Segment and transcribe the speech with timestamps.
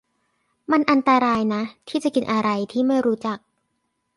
[0.71, 3.37] มันอันตรายนะที่จะกินอะไรที่ไม่รู้จัก